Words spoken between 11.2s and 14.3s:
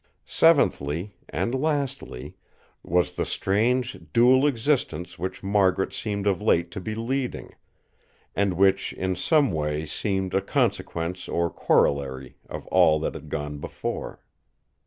or corollary of all that had gone before.